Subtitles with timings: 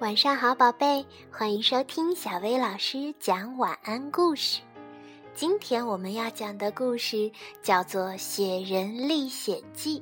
[0.00, 4.62] 晚上好，宝贝，欢迎收听小薇老师讲晚安故事。
[5.34, 7.30] 今天我们要讲的故事
[7.62, 10.00] 叫做《雪人历险记》，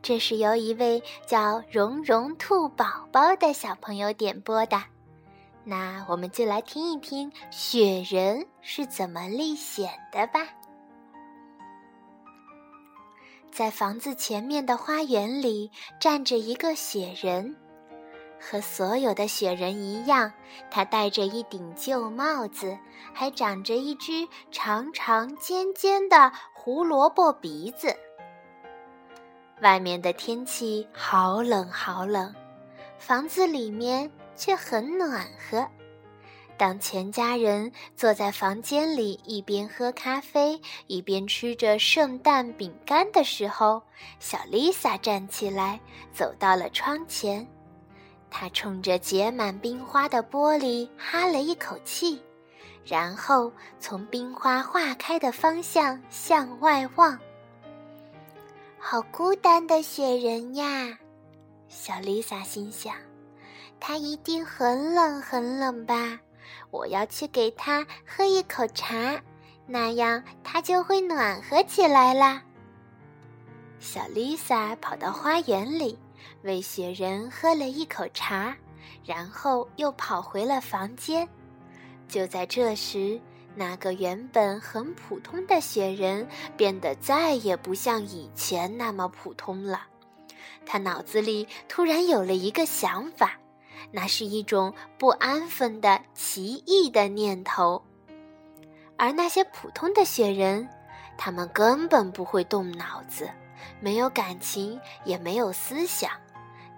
[0.00, 4.82] 这是由一位叫蓉蓉兔宝宝的小朋友点播的。
[5.62, 10.40] 那我们就来听一听雪人是怎么历险的吧。
[13.52, 17.54] 在房子前面的花园里，站着一个雪人。
[18.48, 20.32] 和所有的雪人一样，
[20.70, 22.78] 他戴着一顶旧帽子，
[23.12, 27.92] 还长着一只长长尖尖的胡萝卜鼻子。
[29.62, 32.32] 外面的天气好冷好冷，
[32.98, 35.66] 房子里面却很暖和。
[36.56, 43.82] 当全家人坐在房间里，一边喝咖啡，一边吃着圣诞饼干的时候，
[44.20, 45.80] 小丽萨站起来，
[46.14, 47.46] 走到了窗前。
[48.38, 52.20] 他冲着结满冰花的玻璃哈了一口气，
[52.84, 57.18] 然后从冰花化开的方向向外望。
[58.78, 60.98] 好孤单的雪人呀，
[61.66, 62.94] 小丽萨心想，
[63.80, 66.20] 他一定很冷很冷吧？
[66.70, 69.18] 我要去给他喝一口茶，
[69.66, 72.42] 那样他就会暖和起来啦。
[73.80, 75.98] 小丽萨跑到花园里。
[76.46, 78.56] 为雪人喝了一口茶，
[79.04, 81.28] 然后又跑回了房间。
[82.08, 83.20] 就在这时，
[83.54, 86.26] 那个原本很普通的雪人
[86.56, 89.86] 变得再也不像以前那么普通了。
[90.64, 93.32] 他脑子里突然有了一个想法，
[93.90, 97.82] 那是一种不安分的奇异的念头。
[98.96, 100.68] 而那些普通的雪人，
[101.18, 103.28] 他们根本不会动脑子。
[103.80, 106.10] 没有感情，也没有思想，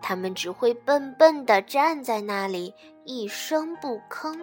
[0.01, 4.39] 他们只会笨笨地站在那里，一声不吭。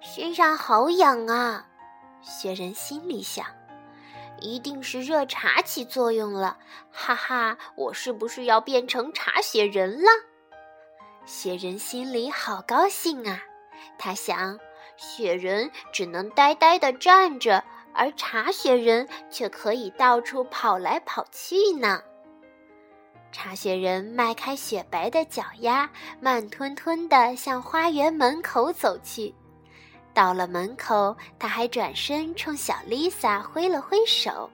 [0.00, 1.66] 身上好痒啊！
[2.22, 3.46] 雪人心里想，
[4.40, 6.58] 一定是热茶起作用了。
[6.90, 10.08] 哈哈，我是不是要变成茶雪人了？
[11.24, 13.42] 雪人心里好高兴啊！
[13.98, 14.58] 他想，
[14.96, 17.64] 雪人只能呆呆地站着。
[17.96, 22.02] 而茶雪人却可以到处跑来跑去呢。
[23.34, 25.90] 茶雪人迈开雪白的脚丫，
[26.20, 29.34] 慢吞吞地向花园门口走去。
[30.14, 34.48] 到了门口，他还转身冲小丽萨挥了挥手。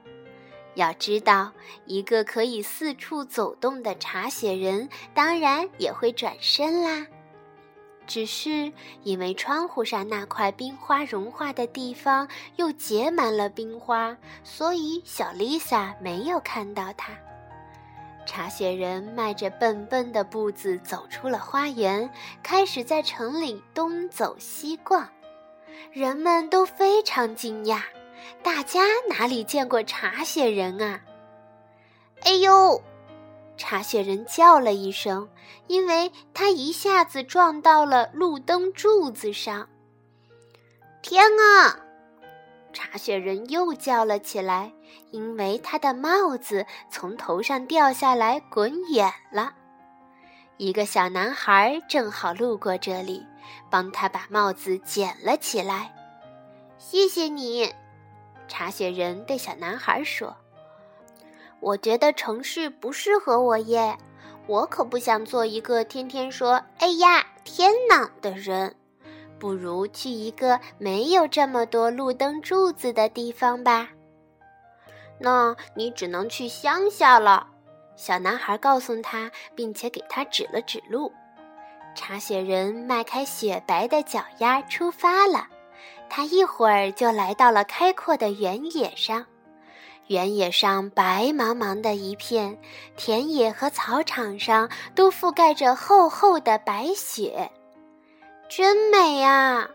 [0.73, 1.51] 要知道，
[1.85, 7.05] 一个可以四处走动的茶雪人，当然也会转身啦。
[8.07, 17.13] 只是因为窗户上那块冰花融化的地方又结满了冰花，所以小丽萨没有看到它。
[18.25, 22.09] 茶雪人迈着笨笨的步子走出了花园，
[22.41, 25.09] 开始在城里东走西逛。
[25.91, 27.81] 人们都非常惊讶，
[28.41, 31.01] 大家哪里见过茶雪人啊？
[32.23, 32.81] 哎呦！
[33.57, 35.27] 茶雪人叫了一声，
[35.67, 39.67] 因为他一下子撞到了路灯柱子上。
[41.01, 41.79] 天啊！
[42.71, 44.71] 茶雪人又叫了起来，
[45.11, 49.53] 因为他的帽子从头上掉下来，滚远了。
[50.57, 53.25] 一个小男孩正好路过这里，
[53.69, 55.91] 帮他把帽子捡了起来。
[56.77, 57.73] 谢谢你，
[58.47, 60.35] 茶雪人对小男孩说。
[61.59, 63.97] 我觉得城市不适合我耶，
[64.47, 68.75] 我可不想做一个天天说“哎呀，天哪”的人，
[69.39, 73.89] 不如去一个没有这么多路灯柱子的地方吧。
[75.21, 77.45] 那你只能去乡下了，
[77.95, 81.11] 小男孩告诉他，并且给他指了指路。
[81.93, 85.47] 茶雪人迈开雪白的脚丫出发了，
[86.09, 89.25] 他一会儿就来到了开阔的原野上。
[90.07, 92.57] 原野上白茫茫的一片，
[92.97, 97.49] 田野和草场上都覆盖着厚厚的白雪，
[98.49, 99.69] 真美啊！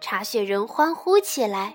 [0.00, 1.74] 茶雪人欢呼起来。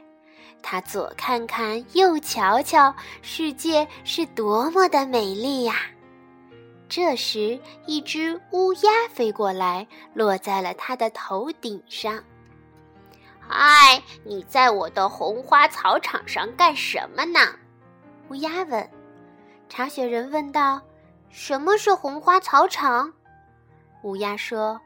[0.61, 5.75] 他左看看，右瞧瞧，世界是多么的美丽呀！
[6.87, 12.23] 这时，一只乌鸦飞过来，落在了他的头顶上。
[13.39, 17.39] 嗨，你在我的红花草场上干什么呢？
[18.29, 18.89] 乌鸦问
[19.69, 20.81] ：“茶雪人问道，
[21.29, 23.11] 什么是红花草场？”
[24.03, 24.79] 乌鸦说：“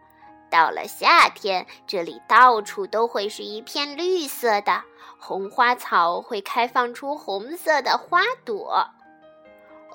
[0.50, 4.82] 到了夏天，这里到处都会是一片绿色的，
[5.26, 8.90] 红花草会开放出红色的花朵。”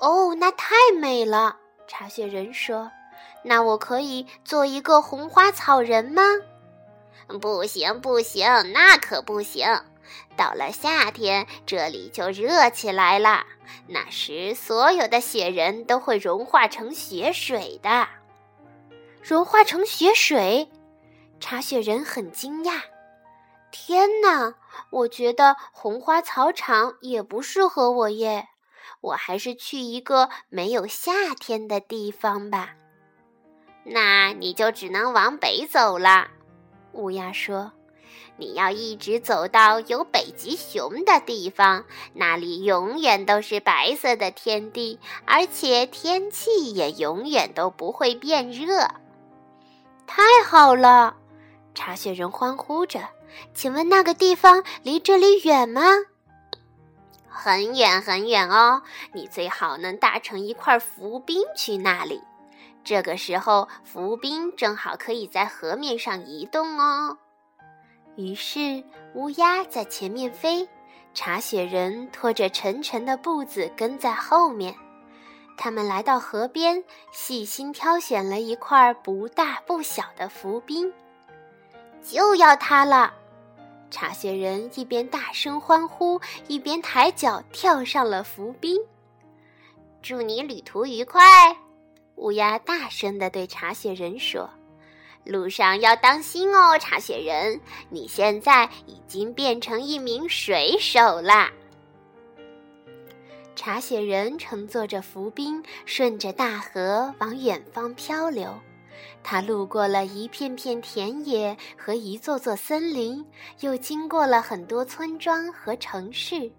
[0.01, 1.57] 哦，那太美了！
[1.87, 2.91] 茶雪人说
[3.45, 6.23] ：“那我可以做一个红花草人吗？
[7.39, 9.67] 不行，不行，那可不行。
[10.35, 13.45] 到了夏天，这里就热起来了，
[13.87, 18.07] 那时所有的雪人都会融化成雪水的。
[19.21, 20.71] 融化成雪水？
[21.39, 22.81] 茶雪人很惊讶。
[23.71, 24.55] 天哪，
[24.89, 28.47] 我觉得红花草场也不适合我耶。
[29.01, 32.71] 我还是去一个没有夏天的地方吧。
[33.83, 36.27] 那你就只能往北走了，
[36.93, 37.71] 乌鸦说
[38.37, 48.87] ：“你要一直走到有北极熊的地方，那里永远都是白色的天地，而且天气也永远都不会变热。”
[50.05, 51.15] 太好了！
[51.73, 52.99] 茶雪人欢呼着。
[53.53, 55.81] 请问那个地方离这里远吗？
[57.27, 58.81] 很远很远哦，
[59.13, 62.21] 你最好能搭乘一块浮冰去那里。
[62.83, 67.17] 这个时候，浮冰正好可以在河面上移动哦。
[68.15, 68.83] 于是，
[69.13, 70.67] 乌鸦在前面飞，
[71.13, 74.75] 茶雪人拖着沉沉的步子跟在后面。
[75.55, 80.91] 他们来到河边，细心挑选了一块不大不小的浮冰，
[82.01, 83.13] 就要它了。
[83.91, 88.79] 茶雪人一边大声欢呼，一边抬脚跳上了浮冰。
[90.01, 91.57] 祝你旅途愉快！
[92.15, 94.49] 乌鸦大声地对茶雪人说
[95.25, 97.59] ：“路上要当心哦，茶雪人，
[97.89, 101.51] 你现在已经变成一名水手啦。”
[103.55, 108.53] 茶雪人乘坐着浮冰，顺着大河往远方漂流。
[109.23, 113.25] 他路过了一片片田野和一座座森林，
[113.59, 116.51] 又经过了很多村庄和城市。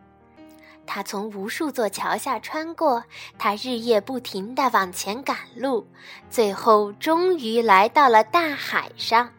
[0.86, 3.04] 他从无数座桥下穿过，
[3.38, 5.86] 他日夜不停地往前赶路，
[6.28, 9.30] 最后终于来到了大海上。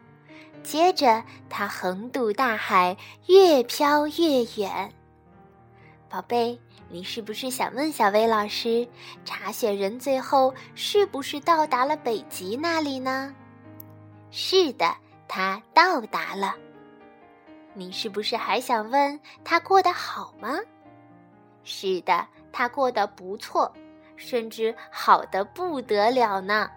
[0.64, 2.96] 接着，他横渡大海，
[3.26, 4.94] 越飘越远。
[6.12, 6.60] 宝贝。
[6.90, 8.86] 你是不是想问小薇老师，
[9.24, 13.34] 茶雪人最后是不是到达了北极那里呢？
[14.30, 14.94] 是的，
[15.26, 16.54] 他到达了。
[17.74, 20.60] 你是不是还想问他过得好吗？
[21.64, 23.72] 是的，他过得不错，
[24.18, 26.70] 甚至好的不得了呢。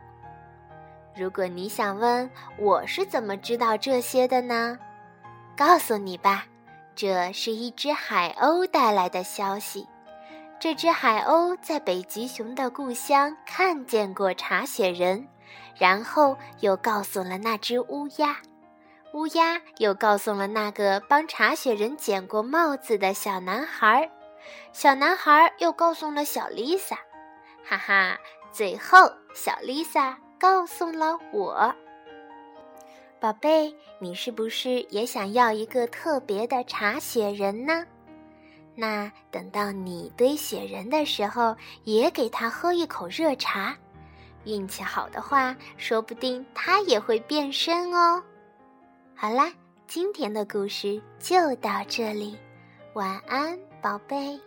[1.17, 4.79] 如果你想问我是怎么知道这些的呢？
[5.57, 6.47] 告诉你吧，
[6.94, 9.88] 这是一只海鸥带来的消息。
[10.61, 15.29] 这只海鸥在北极熊的故乡看见过茶雪人，
[15.76, 18.37] 然后又告诉了那只乌鸦，
[19.12, 24.11] 乌鸦又告诉了那个帮茶雪人捡过帽子的小男孩，
[24.73, 26.96] 小男孩又告诉了小丽萨，
[27.64, 28.19] 哈哈，
[28.50, 31.75] 最后小丽莎告诉了我。
[33.25, 37.82] 宝贝，你是不是也想要一个特别的茶雪人呢？
[38.75, 43.75] 那等到你堆雪人的时候，也给他喝一口热茶。
[44.44, 48.23] 运气好的话，说不定他也会变身哦。
[49.15, 49.50] 好啦，
[49.87, 52.37] 今天的故事就到这里，
[52.93, 54.39] 晚安，宝贝。